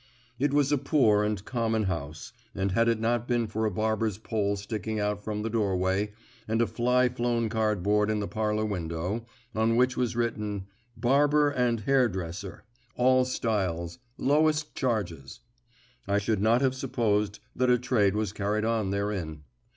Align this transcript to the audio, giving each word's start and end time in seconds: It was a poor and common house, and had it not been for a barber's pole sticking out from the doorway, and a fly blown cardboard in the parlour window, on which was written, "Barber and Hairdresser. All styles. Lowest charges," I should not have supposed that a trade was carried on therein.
It 0.39 0.51
was 0.51 0.71
a 0.71 0.79
poor 0.79 1.23
and 1.23 1.45
common 1.45 1.83
house, 1.83 2.33
and 2.55 2.71
had 2.71 2.87
it 2.89 2.99
not 2.99 3.27
been 3.27 3.45
for 3.45 3.65
a 3.65 3.69
barber's 3.69 4.17
pole 4.17 4.55
sticking 4.55 4.99
out 4.99 5.23
from 5.23 5.43
the 5.43 5.49
doorway, 5.51 6.11
and 6.47 6.59
a 6.59 6.65
fly 6.65 7.07
blown 7.07 7.49
cardboard 7.49 8.09
in 8.09 8.19
the 8.19 8.27
parlour 8.27 8.65
window, 8.65 9.27
on 9.53 9.75
which 9.75 9.95
was 9.95 10.15
written, 10.15 10.65
"Barber 10.97 11.51
and 11.51 11.81
Hairdresser. 11.81 12.63
All 12.95 13.25
styles. 13.25 13.99
Lowest 14.17 14.73
charges," 14.73 15.41
I 16.07 16.17
should 16.17 16.41
not 16.41 16.61
have 16.61 16.73
supposed 16.73 17.37
that 17.55 17.69
a 17.69 17.77
trade 17.77 18.15
was 18.15 18.33
carried 18.33 18.65
on 18.65 18.89
therein. 18.89 19.43